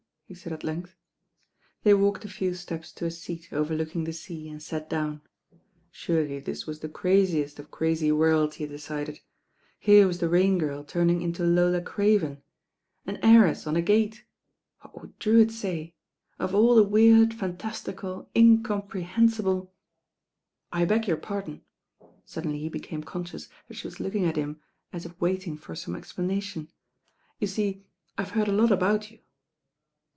he 0.25 0.35
said 0.35 0.53
at 0.53 0.63
length. 0.63 0.95
They 1.83 1.93
walked 1.93 2.23
a 2.23 2.29
few 2.29 2.53
steps 2.53 2.93
to 2.93 3.05
a 3.05 3.11
seat 3.11 3.51
overlooking 3.51 4.05
the 4.05 4.13
sea 4.13 4.47
and 4.47 4.63
sat 4.63 4.89
down. 4.89 5.19
Surely 5.91 6.39
this 6.39 6.65
was 6.65 6.79
the 6.79 6.87
craziest 6.87 7.59
of 7.59 7.69
crary 7.69 8.13
worlds, 8.13 8.55
he 8.55 8.65
decided. 8.65 9.19
Here 9.77 10.07
was 10.07 10.19
the 10.19 10.29
Rain 10.29 10.53
1 10.53 10.53
ll 10.53 10.53
IM 10.53 10.57
THE 10.57 10.65
RAXN 10.65 10.77
OIRL! 10.77 10.83
Girl 10.85 11.05
tunung 11.05 11.21
into 11.21 11.43
Lola 11.43 11.81
Crtven. 11.81 12.37
An 13.05 13.17
heircM 13.17 13.67
on 13.67 13.75
a 13.75 13.81
gtte. 13.81 14.19
What 14.79 15.01
would 15.01 15.19
Drewitt 15.19 15.63
lay? 15.65 15.95
Of 16.39 16.55
all 16.55 16.75
the 16.75 16.83
weird, 16.83 17.31
fantaitical, 17.31 18.29
incompreheniible— 18.33 19.67
"I 20.71 20.85
beg 20.85 21.09
your 21.09 21.17
pardon.*' 21.17 21.61
Suddenly 22.23 22.59
he 22.59 22.69
beca^ 22.69 23.03
co». 23.05 23.19
Kioui 23.19 23.49
that 23.67 23.77
the 23.77 23.89
wai 23.89 23.95
looking 24.05 24.23
at 24.23 24.37
him 24.37 24.61
ai 24.93 24.95
if 24.95 25.03
w3tg 25.19 25.59
for 25.59 25.75
tome 25.75 25.97
explanation. 25.97 26.69
"You 27.39 27.47
tee 27.49 27.83
IVe 28.17 28.29
heard 28.29 28.47
a 28.47 28.53
lot 28.53 28.71
about 28.71 29.11
you." 29.11 29.19